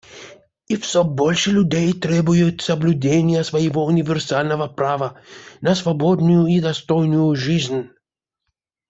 [0.67, 5.21] И все больше людей требует соблюдения своего универсального права
[5.61, 7.87] на свободную и достойную жизнь.